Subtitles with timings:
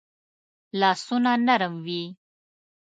[0.79, 2.01] لاسونه نرم وي